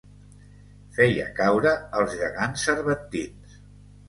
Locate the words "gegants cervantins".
2.23-3.61